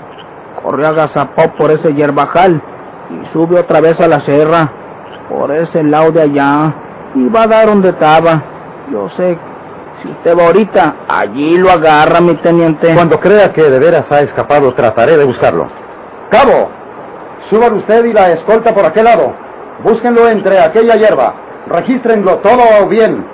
corrió 0.63 0.87
agazapó 0.87 1.51
por 1.57 1.69
ese 1.69 1.93
yerbajal 1.93 2.61
y 3.09 3.33
sube 3.33 3.59
otra 3.59 3.81
vez 3.81 3.99
a 3.99 4.07
la 4.07 4.21
serra, 4.21 4.71
por 5.27 5.51
ese 5.51 5.83
lado 5.83 6.13
de 6.13 6.21
allá, 6.21 6.73
y 7.15 7.27
va 7.27 7.43
a 7.43 7.47
dar 7.47 7.65
donde 7.65 7.89
estaba. 7.89 8.41
Yo 8.89 9.09
sé, 9.17 9.37
si 10.01 10.07
usted 10.07 10.37
va 10.37 10.45
ahorita, 10.45 10.95
allí 11.09 11.57
lo 11.57 11.69
agarra, 11.69 12.21
mi 12.21 12.35
teniente. 12.35 12.93
Cuando 12.95 13.19
crea 13.19 13.51
que 13.51 13.63
de 13.63 13.79
veras 13.79 14.05
ha 14.09 14.21
escapado, 14.21 14.73
trataré 14.73 15.17
de 15.17 15.25
buscarlo. 15.25 15.67
Cabo, 16.29 16.69
suban 17.49 17.73
usted 17.73 18.05
y 18.05 18.13
la 18.13 18.31
escolta 18.31 18.73
por 18.73 18.85
aquel 18.85 19.03
lado. 19.03 19.33
Búsquenlo 19.83 20.29
entre 20.29 20.57
aquella 20.57 20.95
hierba. 20.95 21.33
Regístrenlo 21.67 22.37
todo 22.37 22.87
bien. 22.87 23.25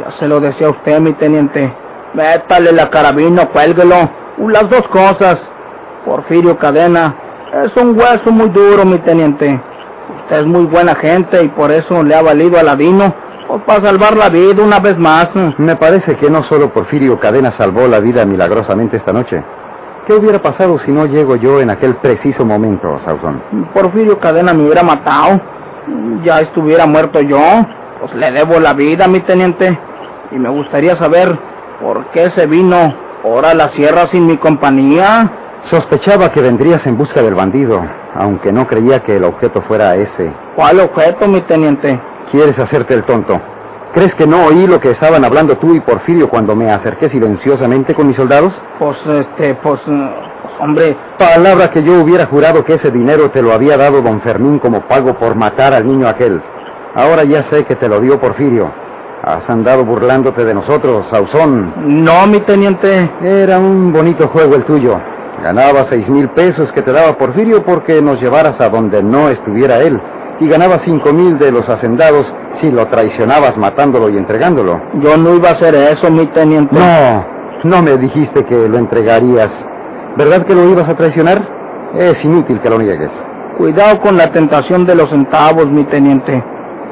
Ya 0.00 0.10
se 0.12 0.26
lo 0.26 0.40
decía 0.40 0.70
usted, 0.70 1.00
mi 1.00 1.12
teniente. 1.12 1.70
Métale 2.14 2.72
la 2.72 2.88
carabina, 2.90 3.46
cuélguelo. 3.46 4.10
Las 4.38 4.68
dos 4.70 4.86
cosas. 4.88 5.38
Porfirio 6.04 6.56
Cadena 6.56 7.14
es 7.64 7.82
un 7.82 7.98
hueso 7.98 8.30
muy 8.30 8.48
duro, 8.50 8.84
mi 8.84 8.98
teniente. 8.98 9.60
Usted 10.22 10.40
es 10.40 10.46
muy 10.46 10.64
buena 10.64 10.94
gente 10.94 11.42
y 11.42 11.48
por 11.48 11.70
eso 11.70 12.02
le 12.02 12.14
ha 12.14 12.22
valido 12.22 12.58
a 12.58 12.62
Ladino 12.62 13.14
pues 13.48 13.62
para 13.62 13.80
salvar 13.80 14.14
la 14.14 14.28
vida 14.28 14.62
una 14.62 14.78
vez 14.78 14.98
más. 14.98 15.30
Me 15.56 15.76
parece 15.76 16.16
que 16.16 16.28
no 16.28 16.42
solo 16.44 16.70
Porfirio 16.70 17.18
Cadena 17.18 17.52
salvó 17.52 17.88
la 17.88 17.98
vida 17.98 18.26
milagrosamente 18.26 18.98
esta 18.98 19.12
noche. 19.12 19.42
¿Qué 20.06 20.14
hubiera 20.14 20.38
pasado 20.40 20.78
si 20.80 20.92
no 20.92 21.06
llego 21.06 21.36
yo 21.36 21.60
en 21.60 21.70
aquel 21.70 21.96
preciso 21.96 22.44
momento, 22.44 23.00
Sauzón? 23.04 23.42
Porfirio 23.72 24.18
Cadena 24.18 24.52
me 24.52 24.64
hubiera 24.64 24.82
matado. 24.82 25.40
Ya 26.24 26.40
estuviera 26.40 26.86
muerto 26.86 27.20
yo. 27.22 27.40
Pues 28.00 28.14
le 28.14 28.30
debo 28.32 28.60
la 28.60 28.74
vida, 28.74 29.08
mi 29.08 29.20
teniente. 29.20 29.78
Y 30.30 30.38
me 30.38 30.50
gustaría 30.50 30.96
saber 30.96 31.38
por 31.80 32.06
qué 32.06 32.30
se 32.30 32.46
vino 32.46 32.94
ahora 33.24 33.50
a 33.50 33.54
la 33.54 33.68
sierra 33.70 34.08
sin 34.08 34.26
mi 34.26 34.36
compañía. 34.36 35.30
Sospechaba 35.70 36.32
que 36.32 36.40
vendrías 36.40 36.86
en 36.86 36.96
busca 36.96 37.20
del 37.20 37.34
bandido, 37.34 37.82
aunque 38.14 38.52
no 38.52 38.66
creía 38.66 39.00
que 39.00 39.16
el 39.16 39.24
objeto 39.24 39.60
fuera 39.62 39.96
ese. 39.96 40.32
¿Cuál 40.54 40.80
objeto, 40.80 41.26
mi 41.28 41.40
teniente? 41.42 42.00
¿Quieres 42.30 42.58
hacerte 42.58 42.94
el 42.94 43.04
tonto? 43.04 43.40
¿Crees 43.92 44.14
que 44.14 44.26
no 44.26 44.44
oí 44.46 44.66
lo 44.66 44.80
que 44.80 44.90
estaban 44.90 45.24
hablando 45.24 45.56
tú 45.56 45.74
y 45.74 45.80
Porfirio 45.80 46.28
cuando 46.28 46.54
me 46.54 46.70
acerqué 46.70 47.10
silenciosamente 47.10 47.94
con 47.94 48.06
mis 48.06 48.16
soldados? 48.16 48.52
Pues, 48.78 48.98
este, 49.06 49.54
pues, 49.56 49.80
pues, 49.84 50.52
hombre... 50.60 50.96
Palabra 51.18 51.70
que 51.70 51.82
yo 51.82 52.02
hubiera 52.02 52.26
jurado 52.26 52.64
que 52.64 52.74
ese 52.74 52.90
dinero 52.90 53.30
te 53.30 53.42
lo 53.42 53.52
había 53.52 53.76
dado 53.76 54.00
don 54.00 54.20
Fermín 54.20 54.58
como 54.58 54.82
pago 54.82 55.14
por 55.14 55.34
matar 55.34 55.74
al 55.74 55.86
niño 55.86 56.06
aquel. 56.06 56.40
Ahora 56.94 57.24
ya 57.24 57.44
sé 57.50 57.64
que 57.64 57.76
te 57.76 57.88
lo 57.88 58.00
dio 58.00 58.20
Porfirio. 58.20 58.70
Has 59.28 59.46
andado 59.50 59.84
burlándote 59.84 60.42
de 60.42 60.54
nosotros, 60.54 61.04
Sauzón. 61.10 61.74
No, 62.02 62.26
mi 62.28 62.40
teniente. 62.40 63.10
Era 63.20 63.58
un 63.58 63.92
bonito 63.92 64.26
juego 64.28 64.54
el 64.54 64.64
tuyo. 64.64 64.98
Ganabas 65.42 65.88
seis 65.90 66.08
mil 66.08 66.30
pesos 66.30 66.72
que 66.72 66.80
te 66.80 66.90
daba 66.90 67.12
Porfirio 67.18 67.62
porque 67.62 68.00
nos 68.00 68.18
llevaras 68.22 68.58
a 68.58 68.70
donde 68.70 69.02
no 69.02 69.28
estuviera 69.28 69.80
él. 69.80 70.00
Y 70.40 70.48
ganabas 70.48 70.80
cinco 70.86 71.12
mil 71.12 71.38
de 71.38 71.52
los 71.52 71.68
hacendados 71.68 72.26
si 72.58 72.70
lo 72.70 72.86
traicionabas 72.86 73.54
matándolo 73.58 74.08
y 74.08 74.16
entregándolo. 74.16 74.80
Yo 74.94 75.18
no 75.18 75.34
iba 75.34 75.50
a 75.50 75.52
hacer 75.52 75.74
eso, 75.74 76.10
mi 76.10 76.26
teniente. 76.28 76.74
No, 76.74 77.26
no 77.64 77.82
me 77.82 77.98
dijiste 77.98 78.46
que 78.46 78.66
lo 78.66 78.78
entregarías. 78.78 79.50
¿Verdad 80.16 80.46
que 80.46 80.54
lo 80.54 80.64
ibas 80.70 80.88
a 80.88 80.96
traicionar? 80.96 81.46
Es 81.94 82.24
inútil 82.24 82.62
que 82.62 82.70
lo 82.70 82.78
niegues. 82.78 83.10
Cuidado 83.58 84.00
con 84.00 84.16
la 84.16 84.32
tentación 84.32 84.86
de 84.86 84.94
los 84.94 85.10
centavos, 85.10 85.66
mi 85.66 85.84
teniente. 85.84 86.42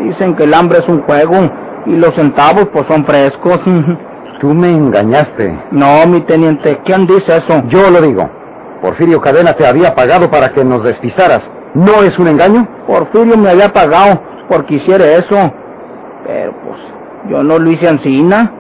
Dicen 0.01 0.37
que 0.37 0.45
el 0.45 0.53
hambre 0.53 0.81
es 0.81 0.89
un 0.89 1.01
juego 1.01 1.51
y 1.87 1.97
los 1.97 2.15
centavos 2.15 2.69
pues 2.73 2.87
son 2.87 3.05
frescos. 3.05 3.61
Tú 4.41 4.53
me 4.53 4.71
engañaste. 4.71 5.59
No, 5.71 6.07
mi 6.07 6.21
teniente, 6.23 6.81
¿quién 6.85 7.07
dice 7.07 7.39
eso? 7.39 7.63
Yo 7.69 7.91
lo 7.91 8.03
digo. 8.03 8.29
Porfirio 8.83 9.21
Cadena 9.21 9.55
te 9.55 9.67
había 9.67 9.95
pagado 9.95 10.31
para 10.31 10.53
que 10.53 10.63
nos 10.63 10.85
despistaras. 10.85 11.43
¿No 11.75 12.03
es 12.03 12.19
un 12.19 12.29
engaño? 12.29 12.69
Porfirio 12.87 13.37
me 13.39 13.51
había 13.51 13.73
pagado 13.73 14.21
porque 14.49 14.75
hiciera 14.75 15.07
eso. 15.07 15.53
Pero 16.27 16.53
pues 16.65 16.79
yo 17.31 17.43
no 17.43 17.59
lo 17.59 17.71
hice 17.71 17.89
encina. 17.89 18.53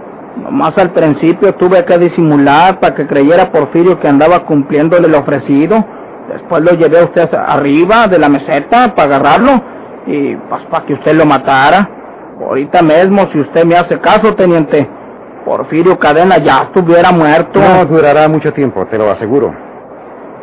Nomás 0.43 0.77
al 0.79 0.91
principio 0.93 1.55
tuve 1.55 1.85
que 1.85 1.99
disimular 1.99 2.81
para 2.81 2.95
que 2.95 3.07
creyera 3.07 3.51
Porfirio 3.51 4.01
que 4.01 4.09
andaba 4.09 4.47
cumpliéndole 4.47 5.09
lo 5.09 5.19
ofrecido. 5.19 5.85
Después 6.33 6.63
lo 6.63 6.73
llevé 6.73 7.01
a 7.01 7.05
usted 7.05 7.29
arriba 7.35 8.09
de 8.09 8.19
la 8.19 8.29
meseta 8.29 8.95
para 8.95 9.17
agarrarlo 9.17 9.63
y 10.07 10.37
pues 10.37 10.63
para 10.71 10.87
que 10.87 10.95
usted 10.95 11.15
lo 11.15 11.27
matara. 11.27 11.96
Ahorita 12.41 12.83
mismo, 12.83 13.29
si 13.33 13.41
usted 13.41 13.65
me 13.65 13.77
hace 13.77 13.99
caso, 13.99 14.35
teniente, 14.35 14.89
Porfirio 15.45 15.99
Cadena 15.99 16.39
ya 16.39 16.65
estuviera 16.65 17.13
muerto. 17.13 17.61
No 17.61 17.85
durará 17.87 18.29
mucho 18.29 18.53
tiempo, 18.53 18.85
te 18.87 18.99
lo 18.99 19.11
aseguro. 19.11 19.55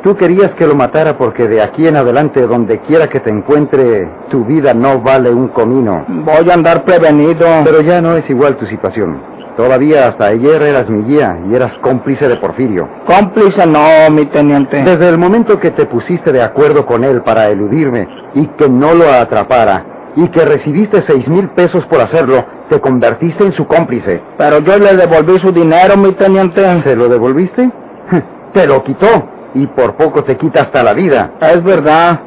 Tú 0.02 0.16
querías 0.18 0.54
que 0.56 0.66
lo 0.68 0.76
matara 0.76 1.18
porque 1.18 1.48
de 1.48 1.62
aquí 1.62 1.88
en 1.88 1.96
adelante, 1.96 2.42
donde 2.48 2.80
quiera 2.80 3.08
que 3.08 3.20
te 3.20 3.30
encuentre, 3.30 4.10
tu 4.30 4.44
vida 4.44 4.74
no 4.74 5.02
vale 5.02 5.30
un 5.30 5.50
comino. 5.50 6.06
Voy 6.08 6.50
a 6.50 6.54
andar 6.54 6.84
prevenido. 6.84 7.46
Pero 7.64 7.82
ya 7.82 8.02
no 8.02 8.18
es 8.18 8.30
igual 8.30 8.58
tu 8.58 8.66
situación. 8.66 9.22
Todavía 9.56 10.08
hasta 10.08 10.26
ayer 10.26 10.62
eras 10.64 10.90
mi 10.90 11.04
guía 11.04 11.38
y 11.48 11.54
eras 11.54 11.74
cómplice 11.82 12.28
de 12.28 12.38
Porfirio. 12.38 12.90
Cómplice 13.06 13.68
no, 13.68 14.10
mi 14.10 14.26
teniente. 14.26 14.84
Desde 14.84 15.08
el 15.08 15.18
momento 15.18 15.60
que 15.60 15.72
te 15.72 15.86
pusiste 15.86 16.32
de 16.32 16.42
acuerdo 16.42 16.86
con 16.86 17.04
él 17.04 17.22
para 17.22 17.50
eludirme 17.50 18.08
y 18.34 18.48
que 18.48 18.68
no 18.68 18.94
lo 18.94 19.10
atrapara, 19.10 19.93
y 20.16 20.28
que 20.30 20.46
recibiste 20.46 21.04
seis 21.08 21.28
mil 21.28 21.50
pesos 21.50 21.86
por 21.88 22.02
hacerlo, 22.04 22.46
te 22.70 22.80
convertiste 22.80 23.44
en 23.46 23.54
su 23.54 23.66
cómplice. 23.68 24.22
Pero 24.38 24.60
yo 24.60 24.78
le 24.78 24.96
devolví 24.96 25.40
su 25.40 25.52
dinero, 25.52 25.98
mi 25.98 26.12
teniente. 26.14 26.82
¿Se 26.84 26.96
lo 26.96 27.10
devolviste? 27.10 27.70
Te 28.54 28.68
lo 28.68 28.84
quitó. 28.84 29.08
y 29.56 29.68
por 29.68 29.96
poco 29.96 30.24
te 30.24 30.36
quita 30.38 30.62
hasta 30.64 30.82
la 30.84 30.94
vida. 30.94 31.32
Es 31.42 31.64
verdad. 31.64 32.20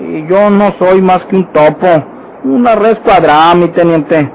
Y 0.00 0.26
yo 0.26 0.50
no 0.50 0.72
soy 0.78 1.00
más 1.02 1.24
que 1.26 1.36
un 1.36 1.52
topo. 1.52 1.86
Una 2.44 2.74
res 2.74 2.98
cuadrada, 3.04 3.54
mi 3.54 3.68
teniente. 3.68 4.30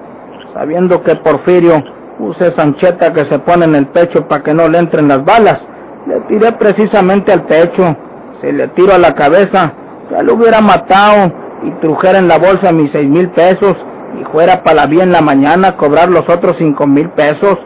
Sabiendo 0.54 1.02
que 1.04 1.16
Porfirio 1.18 1.84
usa 2.20 2.48
esa 2.48 2.64
ancheta 2.64 3.14
que 3.14 3.26
se 3.26 3.40
pone 3.40 3.66
en 3.66 3.76
el 3.76 3.88
pecho 3.88 4.28
para 4.28 4.44
que 4.44 4.54
no 4.54 4.68
le 4.68 4.78
entren 4.80 5.08
las 5.08 5.24
balas, 5.24 5.60
le 6.08 6.20
tiré 6.22 6.52
precisamente 6.54 7.32
al 7.32 7.44
pecho. 7.44 7.96
Si 8.42 8.52
le 8.52 8.68
tiro 8.70 8.94
a 8.94 8.98
la 9.00 9.14
cabeza, 9.14 9.74
ya 10.12 10.22
lo 10.24 10.34
hubiera 10.36 10.62
matado 10.62 11.32
y 11.64 11.72
trujera 11.82 12.20
en 12.20 12.28
la 12.28 12.38
bolsa 12.38 12.72
mis 12.72 12.92
seis 12.92 13.10
mil 13.10 13.30
pesos 13.30 13.76
y 14.20 14.24
fuera 14.26 14.64
para 14.64 14.76
la 14.76 14.86
vía 14.88 15.04
en 15.04 15.12
la 15.12 15.22
mañana 15.22 15.70
a 15.70 15.78
cobrar 15.78 16.10
los 16.10 16.28
otros 16.30 16.56
cinco 16.58 16.88
mil 16.88 17.10
pesos. 17.10 17.58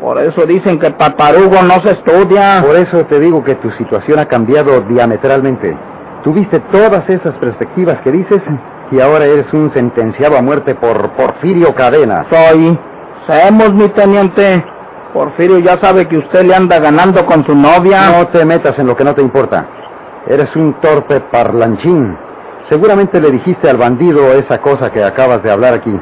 Por 0.00 0.18
eso 0.18 0.46
dicen 0.46 0.78
que 0.78 0.90
paparugo 0.92 1.62
no 1.62 1.82
se 1.82 1.92
estudia. 1.92 2.62
Por 2.64 2.76
eso 2.76 3.04
te 3.04 3.20
digo 3.20 3.44
que 3.44 3.56
tu 3.56 3.70
situación 3.72 4.18
ha 4.18 4.26
cambiado 4.26 4.80
diametralmente. 4.82 5.76
Tuviste 6.24 6.60
todas 6.72 7.08
esas 7.08 7.34
perspectivas 7.34 8.00
que 8.00 8.10
dices 8.10 8.40
y 8.90 9.00
ahora 9.00 9.26
eres 9.26 9.52
un 9.52 9.70
sentenciado 9.72 10.36
a 10.36 10.42
muerte 10.42 10.74
por 10.74 11.10
Porfirio 11.10 11.74
Cadena. 11.74 12.26
Soy. 12.30 12.78
Sabemos, 13.26 13.74
mi 13.74 13.88
teniente. 13.90 14.64
Porfirio 15.12 15.58
ya 15.58 15.78
sabe 15.78 16.08
que 16.08 16.16
usted 16.16 16.44
le 16.44 16.54
anda 16.54 16.78
ganando 16.78 17.26
con 17.26 17.44
su 17.44 17.54
novia. 17.54 18.10
No 18.10 18.28
te 18.28 18.44
metas 18.44 18.78
en 18.78 18.86
lo 18.86 18.96
que 18.96 19.04
no 19.04 19.14
te 19.14 19.22
importa. 19.22 19.66
Eres 20.26 20.54
un 20.56 20.74
torpe 20.80 21.20
parlanchín. 21.20 22.16
Seguramente 22.68 23.20
le 23.20 23.30
dijiste 23.30 23.68
al 23.68 23.76
bandido 23.76 24.32
esa 24.34 24.58
cosa 24.58 24.90
que 24.90 25.02
acabas 25.02 25.42
de 25.42 25.50
hablar 25.50 25.74
aquí. 25.74 26.00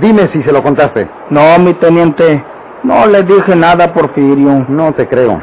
Dime 0.00 0.28
si 0.28 0.42
se 0.42 0.52
lo 0.52 0.62
contaste. 0.62 1.08
No, 1.30 1.58
mi 1.58 1.74
teniente. 1.74 2.42
No 2.82 3.06
le 3.06 3.22
dije 3.24 3.56
nada 3.56 3.92
Porfirio. 3.92 4.66
No 4.68 4.92
te 4.92 5.08
creo. 5.08 5.40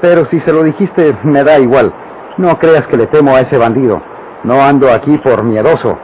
Pero 0.00 0.26
si 0.26 0.40
se 0.40 0.52
lo 0.52 0.62
dijiste, 0.62 1.16
me 1.24 1.42
da 1.42 1.58
igual. 1.58 1.92
No 2.38 2.58
creas 2.58 2.86
que 2.86 2.96
le 2.96 3.06
temo 3.06 3.34
a 3.34 3.40
ese 3.40 3.56
bandido. 3.56 4.00
No 4.44 4.62
ando 4.62 4.92
aquí 4.92 5.18
por 5.18 5.42
miedoso. 5.42 5.98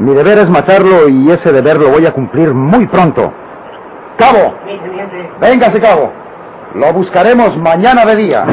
Mi 0.00 0.14
deber 0.14 0.38
es 0.38 0.50
matarlo 0.50 1.08
y 1.08 1.30
ese 1.30 1.52
deber 1.52 1.78
lo 1.78 1.90
voy 1.90 2.06
a 2.06 2.12
cumplir 2.12 2.52
muy 2.54 2.86
pronto. 2.86 3.32
¡Cabo! 4.16 4.54
Véngase, 5.40 5.80
cabo. 5.80 6.12
Lo 6.74 6.92
buscaremos 6.92 7.56
mañana 7.56 8.04
de 8.04 8.16
día. 8.16 8.44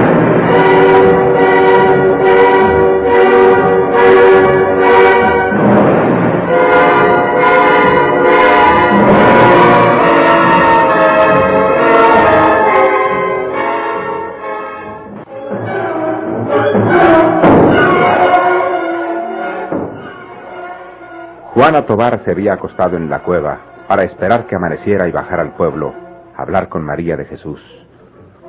Juana 21.66 21.88
Tobar 21.88 22.22
se 22.24 22.30
había 22.30 22.54
acostado 22.54 22.96
en 22.96 23.10
la 23.10 23.24
cueva 23.24 23.58
para 23.88 24.04
esperar 24.04 24.46
que 24.46 24.56
amaneciera 24.56 25.08
y 25.08 25.12
bajar 25.12 25.40
al 25.40 25.54
pueblo, 25.54 25.96
hablar 26.38 26.70
con 26.70 26.84
María 26.84 27.18
de 27.18 27.26
Jesús, 27.26 27.60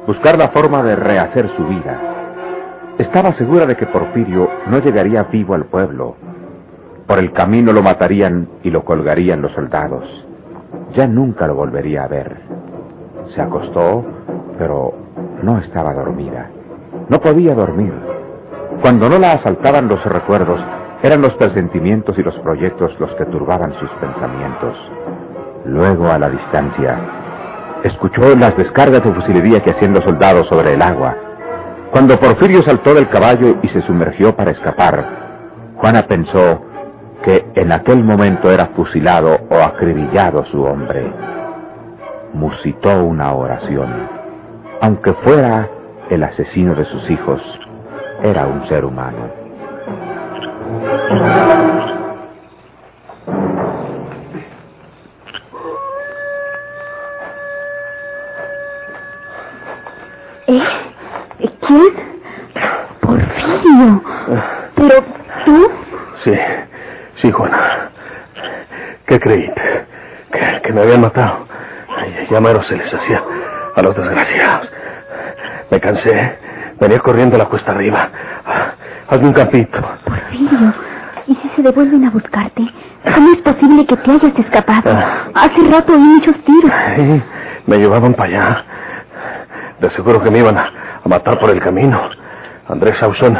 buscar 0.06 0.36
la 0.36 0.50
forma 0.50 0.82
de 0.82 0.96
rehacer 0.96 1.48
su 1.56 1.66
vida. 1.66 1.98
Estaba 2.98 3.32
segura 3.32 3.64
de 3.64 3.74
que 3.74 3.86
Porfirio 3.86 4.50
no 4.66 4.80
llegaría 4.80 5.22
vivo 5.22 5.54
al 5.54 5.64
pueblo. 5.64 6.16
Por 7.06 7.18
el 7.18 7.32
camino 7.32 7.72
lo 7.72 7.82
matarían 7.82 8.48
y 8.62 8.68
lo 8.68 8.84
colgarían 8.84 9.40
los 9.40 9.52
soldados. 9.52 10.04
Ya 10.94 11.06
nunca 11.06 11.46
lo 11.46 11.54
volvería 11.54 12.04
a 12.04 12.08
ver. 12.08 12.36
Se 13.34 13.40
acostó, 13.40 14.04
pero 14.58 14.92
no 15.42 15.56
estaba 15.60 15.94
dormida. 15.94 16.50
No 17.08 17.18
podía 17.18 17.54
dormir. 17.54 17.94
Cuando 18.82 19.08
no 19.08 19.18
la 19.18 19.32
asaltaban 19.32 19.88
los 19.88 20.04
recuerdos, 20.04 20.60
eran 21.02 21.20
los 21.20 21.34
presentimientos 21.34 22.18
y 22.18 22.22
los 22.22 22.34
proyectos 22.40 22.98
los 22.98 23.14
que 23.16 23.26
turbaban 23.26 23.72
sus 23.74 23.90
pensamientos. 24.00 24.76
Luego, 25.66 26.10
a 26.10 26.18
la 26.18 26.30
distancia, 26.30 26.98
escuchó 27.82 28.34
las 28.36 28.56
descargas 28.56 29.04
de 29.04 29.12
fusilería 29.12 29.62
que 29.62 29.70
hacían 29.70 29.94
los 29.94 30.04
soldados 30.04 30.46
sobre 30.48 30.74
el 30.74 30.82
agua. 30.82 31.14
Cuando 31.90 32.18
Porfirio 32.18 32.62
saltó 32.62 32.94
del 32.94 33.08
caballo 33.08 33.56
y 33.62 33.68
se 33.68 33.82
sumergió 33.82 34.34
para 34.34 34.50
escapar, 34.52 35.04
Juana 35.76 36.06
pensó 36.06 36.62
que 37.22 37.46
en 37.54 37.72
aquel 37.72 38.02
momento 38.02 38.50
era 38.50 38.66
fusilado 38.68 39.38
o 39.50 39.56
acribillado 39.56 40.44
su 40.46 40.62
hombre. 40.62 41.12
Musitó 42.32 43.04
una 43.04 43.32
oración. 43.34 44.08
Aunque 44.80 45.12
fuera 45.14 45.68
el 46.10 46.22
asesino 46.22 46.74
de 46.74 46.84
sus 46.84 47.10
hijos, 47.10 47.40
era 48.22 48.46
un 48.46 48.66
ser 48.68 48.84
humano. 48.84 49.45
¿Eh? 60.48 60.62
¿Quién? 61.66 62.20
Porfirio. 63.00 64.02
¿Pero 64.76 65.04
tú? 65.44 65.70
Sí, 66.24 66.38
sí, 67.16 67.32
Juana. 67.32 67.90
¿Qué 69.06 69.20
creíste? 69.20 69.86
Que, 70.62 70.72
me 70.72 70.82
habían 70.82 71.00
matado. 71.00 71.46
Ya 72.30 72.40
mero 72.40 72.62
se 72.64 72.76
les 72.76 72.92
hacía 72.92 73.22
a 73.74 73.82
los 73.82 73.96
desgraciados. 73.96 74.70
Me 75.70 75.80
cansé. 75.80 76.38
Venía 76.78 76.98
corriendo 77.00 77.38
la 77.38 77.46
cuesta 77.46 77.72
arriba. 77.72 78.08
Hazme 79.08 79.28
un 79.28 79.32
campito. 79.32 79.80
¿Y 81.26 81.34
si 81.34 81.48
se 81.56 81.62
devuelven 81.62 82.04
a 82.04 82.10
buscarte? 82.10 82.62
¿Cómo 83.14 83.32
es 83.32 83.40
posible 83.42 83.86
que 83.86 83.96
te 83.96 84.10
hayas 84.10 84.38
escapado? 84.38 84.90
Ah. 84.90 85.28
Hace 85.34 85.68
rato 85.70 85.92
oí 85.92 85.98
muchos 85.98 86.36
tiros. 86.44 86.72
Sí, 86.96 87.22
me 87.66 87.78
llevaban 87.78 88.14
para 88.14 88.28
allá. 88.28 88.64
De 89.80 89.90
seguro 89.90 90.22
que 90.22 90.30
me 90.30 90.38
iban 90.38 90.56
a, 90.56 90.70
a 91.04 91.08
matar 91.08 91.38
por 91.38 91.50
el 91.50 91.60
camino. 91.60 92.00
Andrés 92.68 92.96
Sauzón 92.98 93.38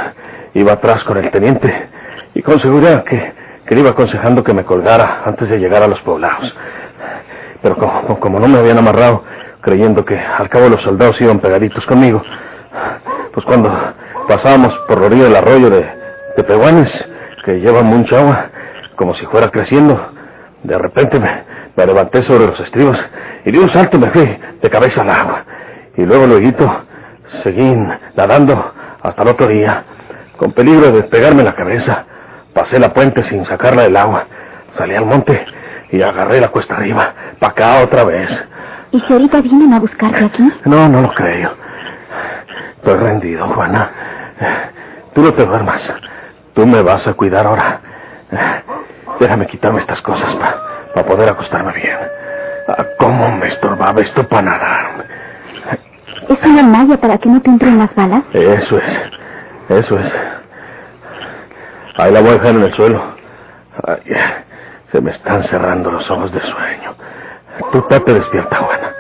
iba 0.55 0.73
atrás 0.73 1.03
con 1.05 1.17
el 1.17 1.31
teniente 1.31 1.89
y 2.35 2.43
con 2.43 2.61
seguridad 2.61 3.05
que, 3.05 3.33
que 3.67 3.75
le 3.75 3.81
iba 3.81 3.91
aconsejando 3.91 4.45
que 4.45 4.55
me 4.55 4.65
colgara 4.65 5.23
antes 5.25 5.49
de 5.49 5.59
llegar 5.59 5.83
a 5.83 5.89
los 5.89 6.01
poblados. 6.03 6.55
Pero 7.63 7.77
como, 7.77 8.21
como 8.21 8.39
no 8.39 8.49
me 8.49 8.59
habían 8.59 8.79
amarrado, 8.79 9.25
creyendo 9.61 10.05
que 10.05 10.19
al 10.19 10.49
cabo 10.49 10.69
los 10.69 10.83
soldados 10.83 11.21
iban 11.21 11.41
pegaditos 11.41 11.85
conmigo, 11.87 12.23
pues 13.33 13.45
cuando 13.47 13.73
pasábamos 14.29 14.73
por 14.87 15.01
la 15.01 15.07
orilla 15.07 15.25
del 15.25 15.37
arroyo 15.37 15.71
de, 15.71 15.96
de 16.37 16.45
Peguanes, 16.45 16.91
que 17.45 17.61
lleva 17.61 17.83
mucha 17.83 18.19
agua, 18.19 18.51
como 18.97 19.15
si 19.15 19.25
fuera 19.27 19.51
creciendo, 19.51 20.13
de 20.63 20.79
repente 20.79 21.19
me, 21.19 21.45
me 21.77 21.87
levanté 21.87 22.23
sobre 22.23 22.47
los 22.47 22.59
estribos 22.61 22.99
y 23.45 23.53
de 23.53 23.59
un 23.59 23.71
salto 23.71 23.99
me 23.99 24.11
fui 24.11 24.39
de 24.61 24.71
cabeza 24.71 25.03
al 25.03 25.11
agua. 25.11 25.45
Y 25.97 26.05
luego, 26.05 26.27
luego, 26.27 26.83
seguí 27.43 27.75
nadando 28.17 28.73
hasta 29.03 29.23
el 29.23 29.29
otro 29.29 29.47
día, 29.47 29.85
con 30.37 30.53
peligro 30.53 30.91
de 30.93 31.05
pegarme 31.05 31.43
la 31.43 31.55
cabeza. 31.55 32.05
Pasé 32.53 32.79
la 32.79 32.93
puente 32.93 33.23
sin 33.29 33.45
sacarla 33.47 33.83
del 33.83 33.97
agua. 33.97 34.27
Salí 34.77 34.95
al 34.95 35.07
monte 35.07 35.45
y 35.91 36.03
agarré 36.03 36.41
la 36.41 36.49
cuesta 36.49 36.75
arriba, 36.75 37.15
para 37.39 37.53
acá 37.53 37.85
otra 37.85 38.05
vez. 38.05 38.29
¿Y 38.93 39.01
si 39.01 39.13
ahorita 39.13 39.41
vienen 39.41 39.73
a 39.73 39.81
buscarte 39.81 40.25
aquí? 40.25 40.53
No, 40.65 40.89
no 40.89 41.03
lo 41.03 41.15
creo. 41.15 41.55
Estoy 42.77 42.97
rendido, 42.99 43.47
Juana. 43.49 43.91
Tú 45.15 45.23
no 45.23 45.33
te 45.33 45.45
duermas. 45.45 45.83
Tú 46.57 46.67
me 46.67 46.81
vas 46.81 47.07
a 47.07 47.13
cuidar 47.13 47.47
ahora. 47.47 47.81
Déjame 49.21 49.47
quitarme 49.47 49.81
estas 49.81 50.01
cosas 50.01 50.35
para 50.95 51.07
poder 51.07 51.29
acostarme 51.29 51.71
bien. 51.75 51.99
Ah, 52.69 52.85
¿Cómo 52.99 53.31
me 53.37 53.49
estorbaba 53.49 54.01
esto 54.01 54.27
para 54.27 54.43
nadar? 54.43 55.05
¿Es 56.31 56.43
una 56.45 56.63
malla 56.63 56.97
para 56.97 57.19
que 57.19 57.29
no 57.29 57.43
te 57.43 57.51
entren 57.51 57.79
las 57.79 57.95
balas? 57.95 58.23
Eso 58.33 58.79
es. 58.79 59.11
Eso 59.69 59.99
es. 59.99 60.13
Ahí 61.99 62.11
la 62.11 62.21
voy 62.23 62.31
a 62.31 62.33
dejar 62.33 62.55
en 62.55 62.63
el 62.63 62.73
suelo. 62.73 63.03
Ay, 63.87 64.17
se 64.91 65.01
me 65.03 65.11
están 65.11 65.45
cerrando 65.45 65.91
los 65.91 66.11
ojos 66.11 66.33
de 66.33 66.41
sueño. 66.41 66.95
Tú 67.71 67.83
te 67.83 68.15
despierta, 68.15 68.57
Juana. 68.57 68.93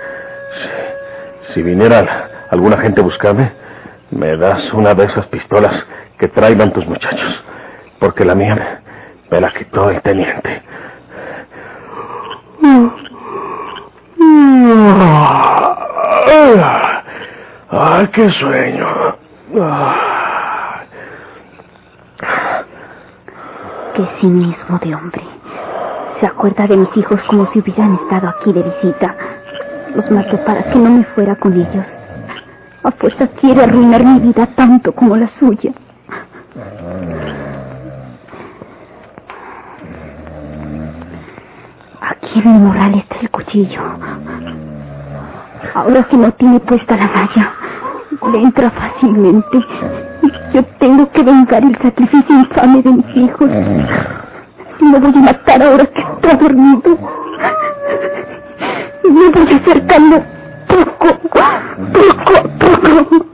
Si, 1.48 1.54
si 1.54 1.62
viniera 1.62 2.28
alguna 2.50 2.76
gente 2.76 3.00
a 3.00 3.04
buscarme, 3.04 3.50
me 4.10 4.36
das 4.36 4.72
una 4.74 4.92
de 4.92 5.04
esas 5.04 5.26
pistolas 5.28 5.72
que 6.18 6.28
traigan 6.28 6.72
tus 6.72 6.86
muchachos. 6.86 7.44
Porque 7.98 8.24
la 8.24 8.34
mía 8.34 8.82
me, 9.30 9.40
la 9.40 9.52
quitó 9.52 9.90
el 9.90 10.00
teniente. 10.02 10.62
¡Ay, 17.70 18.06
qué 18.08 18.30
sueño! 18.30 19.16
Qué 23.94 24.06
cinismo 24.20 24.78
de 24.78 24.94
hombre. 24.94 25.22
Se 26.20 26.26
acuerda 26.26 26.66
de 26.66 26.76
mis 26.76 26.96
hijos 26.96 27.20
como 27.28 27.46
si 27.52 27.60
hubieran 27.60 27.94
estado 27.94 28.28
aquí 28.28 28.52
de 28.52 28.62
visita. 28.62 29.14
Los 29.94 30.10
maté 30.10 30.38
para 30.38 30.62
que 30.64 30.78
no 30.78 30.90
me 30.90 31.04
fuera 31.04 31.36
con 31.36 31.54
ellos. 31.54 31.86
A 32.82 32.90
fuerza 32.92 33.26
quiere 33.40 33.64
arruinar 33.64 34.04
mi 34.04 34.20
vida 34.20 34.46
tanto 34.54 34.92
como 34.92 35.16
la 35.16 35.28
suya. 35.38 35.72
Mi 42.34 42.42
moral 42.42 42.94
está 42.96 43.16
el 43.20 43.30
cuchillo. 43.30 43.80
Ahora 45.74 46.02
que 46.04 46.16
no 46.16 46.32
tiene 46.32 46.60
puesta 46.60 46.96
la 46.96 47.06
malla, 47.06 47.52
le 48.32 48.42
entra 48.42 48.70
fácilmente. 48.70 49.58
Yo 50.52 50.64
tengo 50.78 51.10
que 51.10 51.22
vengar 51.22 51.64
el 51.64 51.76
sacrificio 51.78 52.38
infame 52.38 52.82
de 52.82 52.90
mis 52.90 53.16
hijos. 53.16 53.50
Lo 54.80 55.00
voy 55.00 55.14
a 55.14 55.20
matar 55.20 55.62
ahora 55.62 55.86
que 55.86 56.00
está 56.00 56.36
dormido. 56.36 56.98
Me 59.04 59.30
voy 59.30 59.54
acercando 59.54 60.22
poco, 60.68 61.08
poco, 61.92 62.48
poco. 62.58 63.26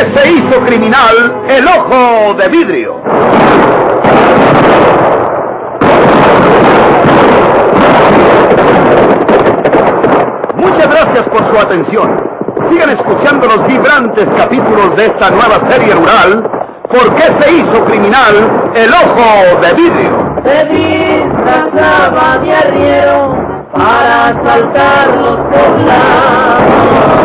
Qué 0.00 0.20
se 0.20 0.32
hizo 0.32 0.60
criminal 0.64 1.42
el 1.48 1.66
ojo 1.66 2.34
de 2.34 2.48
vidrio? 2.48 3.02
Muchas 10.56 10.88
gracias 10.90 11.28
por 11.28 11.50
su 11.50 11.58
atención. 11.58 12.20
Sigan 12.70 12.90
escuchando 12.90 13.46
los 13.46 13.66
vibrantes 13.66 14.28
capítulos 14.36 14.96
de 14.96 15.06
esta 15.06 15.30
nueva 15.30 15.68
serie 15.70 15.94
rural. 15.94 16.50
¿Por 16.88 17.14
qué 17.14 17.24
se 17.40 17.54
hizo 17.56 17.84
criminal 17.84 18.72
el 18.74 18.90
ojo 18.92 19.60
de 19.60 19.72
vidrio? 19.74 20.34
Se 20.44 20.64
disfrazaba 20.64 22.38
de 22.38 22.54
arriero 22.54 23.34
para 23.72 24.28
asaltar 24.28 25.16
los 25.16 25.36
poblados. 25.36 27.19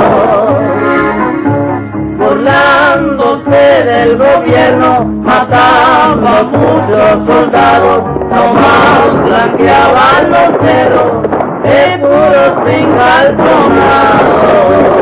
Burlándose 2.35 3.83
del 3.85 4.17
gobierno, 4.17 5.05
mataba 5.05 6.09
a 6.09 6.43
muchos 6.43 7.25
soldados, 7.25 8.03
nomás 8.29 9.23
blanqueaban 9.23 10.31
los 10.31 10.49
cerros 10.61 11.21
de 11.63 11.97
puros 11.99 12.51
engaltonados. 12.67 14.94